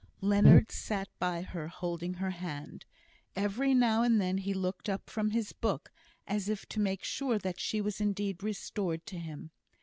Leonard 0.21 0.71
sat 0.71 1.09
by 1.19 1.43
her 1.43 1.67
holding 1.67 2.15
her 2.15 2.31
hand. 2.31 2.85
Every 3.35 3.75
now 3.75 4.01
and 4.01 4.19
then 4.19 4.39
he 4.39 4.51
looked 4.51 4.89
up 4.89 5.11
from 5.11 5.29
his 5.29 5.53
book, 5.53 5.91
as 6.25 6.49
if 6.49 6.65
to 6.69 6.79
make 6.79 7.03
sure 7.03 7.37
that 7.37 7.59
she 7.59 7.77
indeed 7.99 8.41
was 8.41 8.47
restored 8.47 9.05
to 9.05 9.19
him. 9.19 9.51